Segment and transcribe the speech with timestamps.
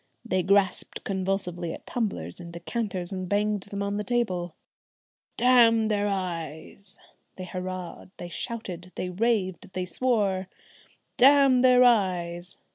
[0.25, 4.55] they grasped convulsively at tumblers and decanters and banged them on the table.
[5.37, 6.97] "Damn their eyes!"
[7.35, 10.47] they hurrahed, they shouted, they raved, they swore.
[11.17, 12.57] "Damn their eyes!"